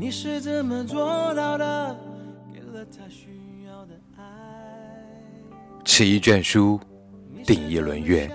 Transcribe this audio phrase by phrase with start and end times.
[0.00, 1.96] 你是怎么做到的？
[2.54, 3.47] 给了他许。
[5.88, 6.78] 持一卷书，
[7.46, 8.30] 顶一轮月，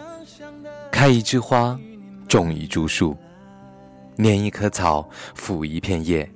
[0.91, 1.79] 开一枝花，
[2.27, 3.15] 种一株树，
[4.17, 5.07] 念一棵草，
[5.37, 6.29] 抚一片叶，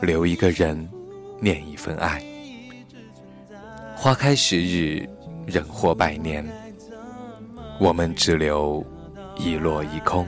[0.00, 0.88] 留一个人，
[1.40, 2.24] 念一份爱。
[3.94, 5.06] 花开十日，
[5.46, 6.44] 人活百年，
[7.78, 8.84] 我们只留
[9.36, 10.26] 一落一空。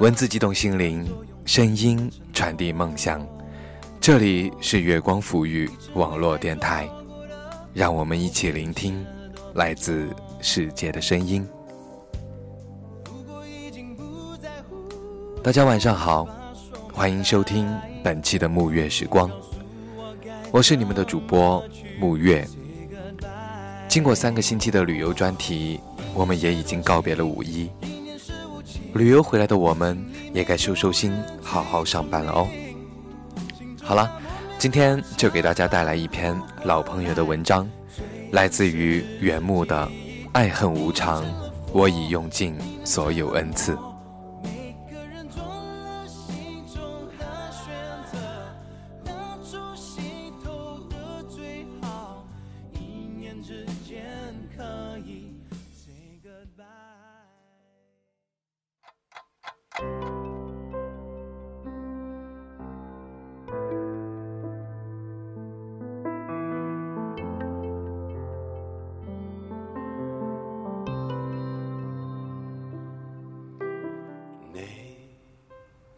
[0.00, 1.06] 文字激动心灵，
[1.46, 3.24] 声音传递梦想。
[4.06, 6.88] 这里是月光抚育网络电台，
[7.74, 9.04] 让我们一起聆听
[9.52, 10.08] 来自
[10.40, 11.44] 世界的声音。
[15.42, 16.24] 大家晚上好，
[16.92, 17.68] 欢迎收听
[18.04, 19.28] 本期的沐月时光，
[20.52, 21.60] 我是你们的主播
[22.00, 22.46] 沐月。
[23.88, 25.80] 经过三个星期的旅游专题，
[26.14, 27.68] 我们也已经告别了五一。
[28.94, 30.00] 旅游回来的我们，
[30.32, 32.46] 也该收收心，好好上班了哦。
[33.86, 34.10] 好了，
[34.58, 37.70] 今天就给大家带来一篇老朋友的文章，
[38.32, 39.86] 来自于原木的
[40.32, 41.22] 《爱恨无常》，
[41.72, 43.78] 我已用尽所有恩赐。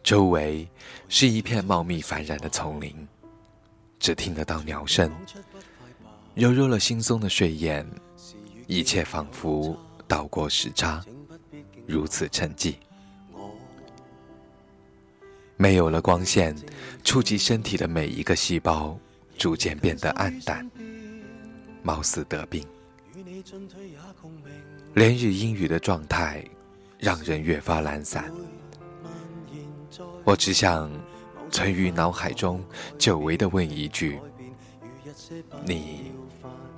[0.09, 0.67] 周围
[1.07, 3.07] 是一片茂密繁然的丛林，
[3.99, 5.07] 只听得到鸟声，
[6.33, 7.87] 揉揉了惺忪的睡眼，
[8.65, 9.77] 一切仿佛
[10.07, 11.05] 倒过时差，
[11.85, 12.73] 如此沉寂。
[15.57, 16.55] 没有了光线，
[17.03, 18.97] 触及身体的每一个细胞
[19.37, 20.67] 逐渐变得暗淡，
[21.83, 22.65] 貌似得病。
[24.95, 26.43] 连日阴雨的状态，
[26.97, 28.33] 让人越发懒散。
[30.29, 30.91] 我只想
[31.49, 32.63] 存于脑海中，
[32.99, 34.19] 久违的问一句：
[35.65, 36.11] 你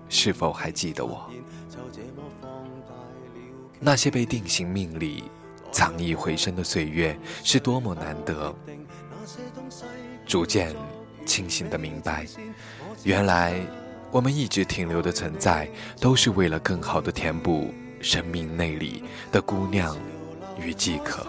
[0.07, 1.29] 是否还记得我？
[3.77, 5.25] 那些被定型命里
[5.69, 8.55] 藏匿回声的岁月，是多么难得。
[10.25, 10.73] 逐渐
[11.25, 12.25] 清醒的明白，
[13.03, 13.59] 原来
[14.11, 15.69] 我们一直停留的存在，
[15.99, 19.97] 都是为了更好的填补生命内里的姑娘
[20.57, 21.27] 与饥渴。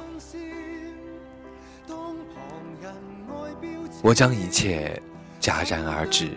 [4.03, 5.01] 我将一切
[5.41, 6.31] 戛然而止，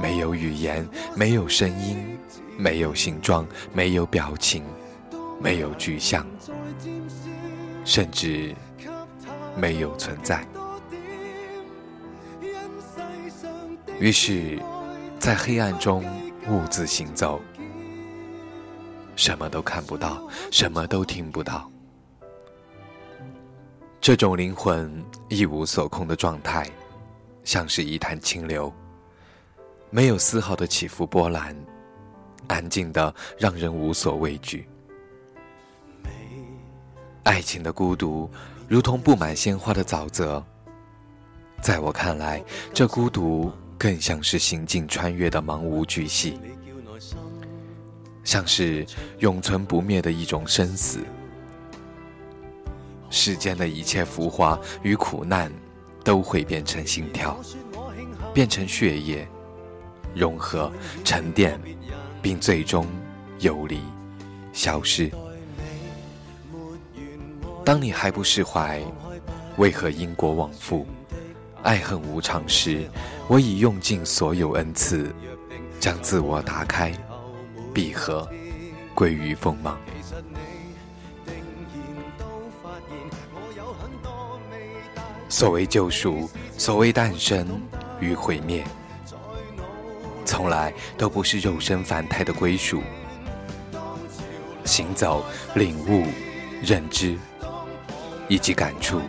[0.00, 2.18] 没有语言，没有声音，
[2.56, 4.64] 没有形状，没有表情，
[5.38, 6.26] 没有具象，
[7.84, 8.54] 甚至
[9.54, 10.42] 没有存在。
[14.00, 14.58] 于是，
[15.18, 16.02] 在黑暗中
[16.48, 17.42] 兀自行走，
[19.16, 21.70] 什么都看不到，什么都听不到。
[24.00, 26.68] 这种灵魂一无所控的状态，
[27.42, 28.72] 像是一潭清流，
[29.90, 31.56] 没有丝毫的起伏波澜，
[32.46, 34.68] 安静的让人无所畏惧。
[37.24, 38.30] 爱情的孤独，
[38.68, 40.44] 如同布满鲜花的沼泽。
[41.60, 46.38] 在我看来，这孤独更像是行进穿越的茫无巨细，
[48.22, 48.86] 像是
[49.18, 51.00] 永存不灭的一种生死。
[53.10, 55.52] 世间的一切浮华与苦难，
[56.04, 57.36] 都会变成心跳，
[58.34, 59.26] 变成血液，
[60.14, 60.70] 融合、
[61.04, 61.58] 沉淀，
[62.20, 62.86] 并最终
[63.38, 63.80] 游离、
[64.52, 65.10] 消失。
[67.64, 68.80] 当你还不释怀，
[69.56, 70.86] 为何因果往复、
[71.62, 72.88] 爱恨无常时，
[73.28, 75.12] 我已用尽所有恩赐，
[75.80, 76.92] 将自我打开、
[77.74, 78.28] 闭合，
[78.94, 79.78] 归于锋芒。
[85.36, 87.60] 所谓救赎，所谓诞生
[88.00, 88.64] 与毁灭，
[90.24, 92.82] 从来都不是肉身凡胎的归属。
[94.64, 95.22] 行走、
[95.54, 96.06] 领悟、
[96.62, 97.18] 认知
[98.28, 99.02] 以及感触，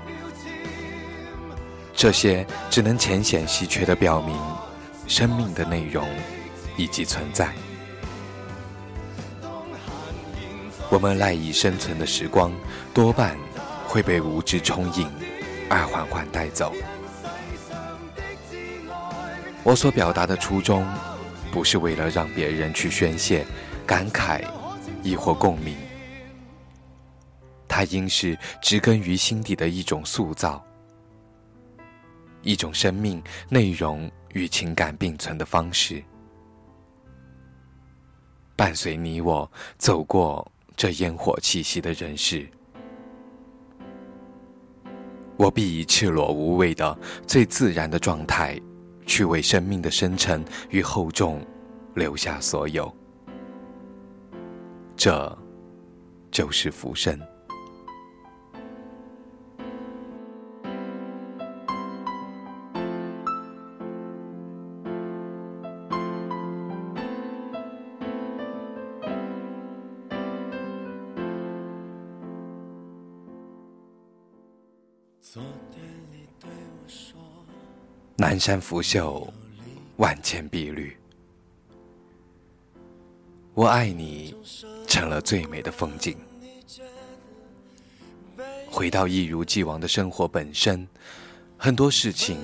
[1.96, 4.38] 这些只能浅显稀缺的表明
[5.08, 6.06] 生命的内容
[6.76, 7.54] 以及存在。
[10.90, 12.52] 我们赖以生存的时光，
[12.94, 13.38] 多半
[13.88, 15.10] 会被无知充盈，
[15.70, 16.74] 爱缓缓带走。
[19.64, 20.88] 我所表达的初衷，
[21.52, 23.46] 不是为了让别人去宣泄、
[23.86, 24.42] 感慨，
[25.04, 25.76] 亦或共鸣。
[27.68, 30.64] 它应是植根于心底的一种塑造。
[32.44, 36.02] 一种生命内容与情感并存的方式，
[38.56, 42.48] 伴随你我走过这烟火气息的人世，
[45.38, 48.60] 我必以赤裸无畏的最自然的状态，
[49.06, 51.46] 去为生命的深沉与厚重
[51.94, 52.92] 留下所有。
[54.96, 55.38] 这，
[56.32, 57.20] 就是浮生。
[78.16, 79.32] 南山拂袖，
[79.98, 80.98] 万千碧绿。
[83.54, 84.36] 我爱你，
[84.88, 86.18] 成了最美的风景。
[88.70, 90.88] 回到一如既往的生活本身，
[91.58, 92.40] 很多事情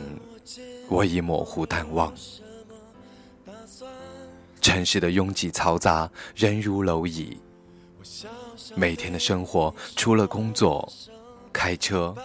[0.90, 2.14] 我已模糊淡忘。
[4.62, 7.38] 城市的拥挤嘈杂，人如蝼蚁。
[8.76, 10.92] 每天的生活，除了工作、
[11.52, 12.16] 开车。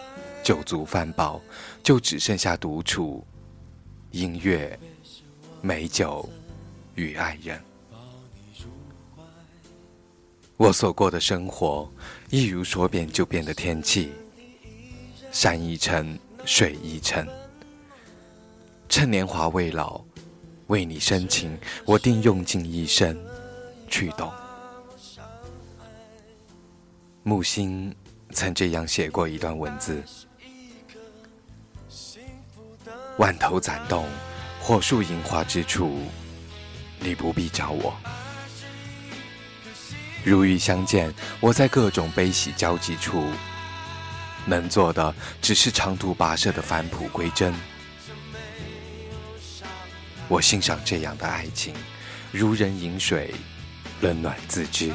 [0.49, 1.39] 酒足饭饱，
[1.83, 3.23] 就只剩下独处、
[4.09, 4.79] 音乐、
[5.61, 6.27] 美酒
[6.95, 7.61] 与爱人。
[10.57, 11.87] 我所过的生活，
[12.31, 14.11] 一如说变就变的天气，
[15.31, 17.27] 山一程，水一程。
[18.89, 20.03] 趁年华未老，
[20.65, 21.55] 为你深情，
[21.85, 23.15] 我定用尽一生
[23.87, 24.33] 去懂。
[27.21, 27.95] 木心
[28.31, 30.01] 曾这样写过一段文字。
[33.19, 34.07] 万头攒动，
[34.61, 36.07] 火树银花之处，
[36.99, 37.93] 你不必找我。
[40.23, 43.25] 如遇相见，我在各种悲喜交集处，
[44.45, 47.53] 能做的只是长途跋涉的返璞归真。
[50.29, 51.73] 我欣赏这样的爱情，
[52.31, 53.35] 如人饮水，
[53.99, 54.93] 冷暖自知。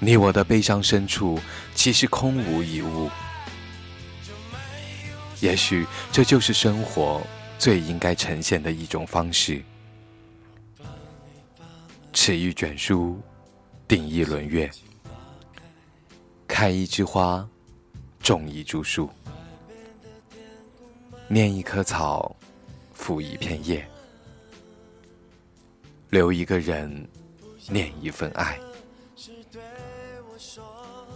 [0.00, 1.40] 你我的悲伤深处，
[1.78, 3.08] 其实空无一物。
[5.40, 7.22] 也许这就是生活
[7.56, 9.62] 最应该呈现的一种方式。
[12.12, 13.20] 持一卷书，
[13.86, 14.68] 顶一轮月，
[16.48, 17.48] 开一枝花，
[18.18, 19.08] 种一株树，
[21.28, 22.34] 念一棵草，
[22.92, 23.88] 抚一片叶，
[26.10, 27.08] 留一个人，
[27.68, 28.58] 念一份爱。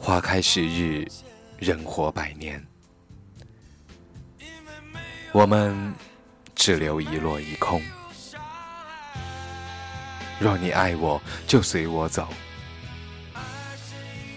[0.01, 1.07] 花开十日，
[1.59, 2.65] 人活百年。
[5.33, 5.95] 我们
[6.55, 7.81] 只留一落一空。
[10.39, 12.29] 若你爱我，就随我走。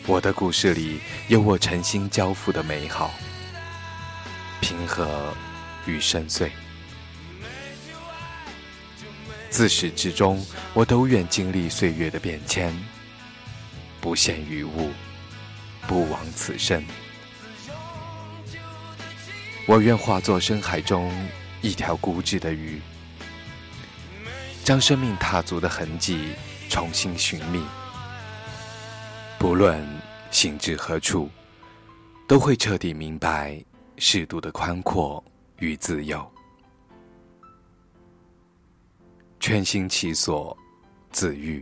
[0.07, 3.11] 我的故事里有我诚心交付的美好、
[4.61, 5.33] 平和
[5.87, 6.49] 与深邃。
[9.49, 12.71] 自始至终，我都愿经历岁月的变迁，
[13.99, 14.91] 不限于物。
[15.87, 16.83] 不枉此生，
[19.67, 21.11] 我愿化作深海中
[21.61, 22.81] 一条孤寂的鱼，
[24.63, 26.33] 将生命踏足的痕迹
[26.69, 27.63] 重新寻觅。
[29.37, 29.87] 不论
[30.31, 31.29] 行至何处，
[32.27, 33.63] 都会彻底明白
[33.97, 35.23] 适度的宽阔
[35.59, 36.27] 与自由。
[39.39, 40.57] 全心其所，
[41.11, 41.61] 自愈；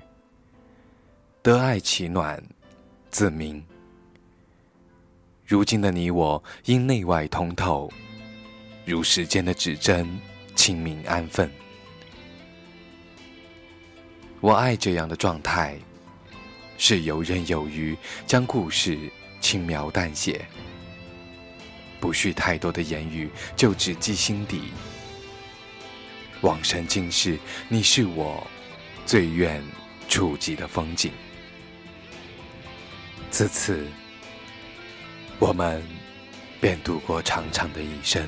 [1.41, 2.41] 得爱其暖，
[3.11, 3.61] 自明。
[5.53, 7.88] 如今的你我，因内外通透，
[8.86, 10.19] 如时间的指针，
[10.55, 11.48] 清明安分。
[14.41, 15.77] 我爱这样的状态，
[16.79, 17.95] 是游刃有余，
[18.25, 18.98] 将故事
[19.39, 20.43] 轻描淡写，
[22.00, 24.72] 不需太多的言语，就直击心底。
[26.41, 27.38] 往生今世，
[27.69, 28.43] 你是我
[29.05, 29.63] 最愿
[30.10, 31.12] 触及的风景。
[33.29, 33.86] 自此。
[35.45, 35.83] 我们
[36.62, 38.25] 便度过长长的一生。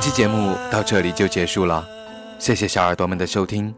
[0.00, 1.86] 本期节目到这里就结束了，
[2.38, 3.74] 谢谢小耳朵们的收听。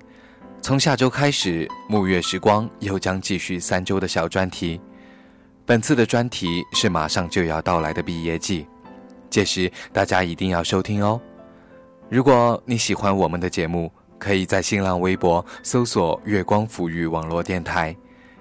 [0.60, 4.80] 从下周开始，沐月时光又将继续三周的小专题。
[5.66, 8.68] 本次的专题是马上就要到来的毕业季，
[9.30, 11.20] 届时大家一定要收听哦。
[12.08, 17.96] 如果你喜欢我们的节目，可以在新浪微博搜索“月光抚育网络电台”，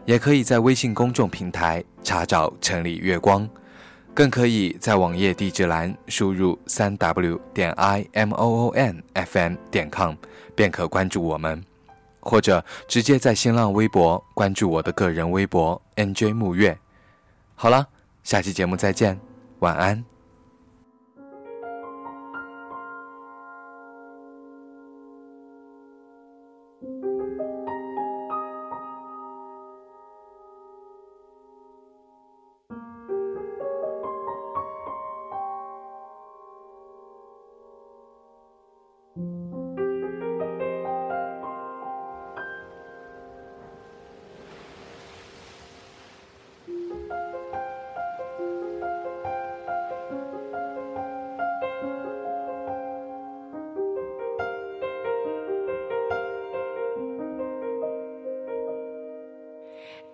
[0.05, 3.49] 也可以在微信公众平台查找“城里月光”。
[4.13, 10.15] 更可以在网页地址栏输入三 w 点 i m o o n f m 点 com，
[10.55, 11.63] 便可关注我们，
[12.19, 16.77] 或者直接在新浪微博关注我的个人微博 n j 木月。
[17.55, 17.87] 好了，
[18.23, 19.19] 下期节目再见，
[19.59, 20.10] 晚安。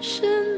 [0.00, 0.57] 缘。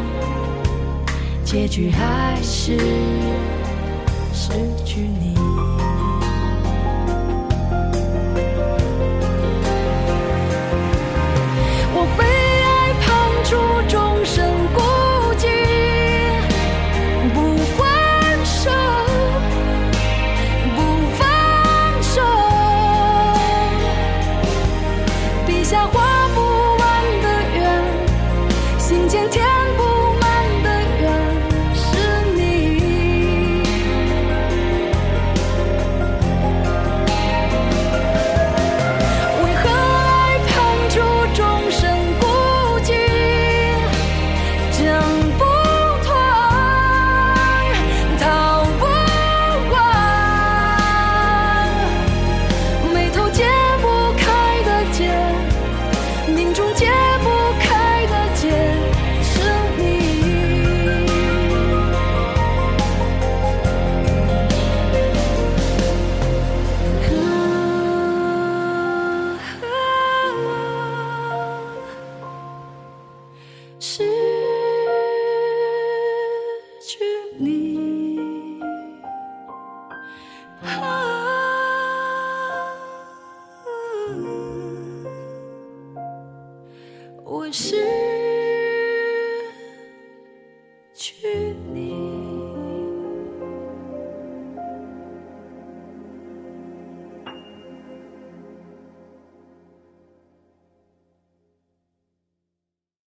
[1.51, 2.77] 结局还是
[4.33, 4.53] 失
[4.85, 5.40] 去你。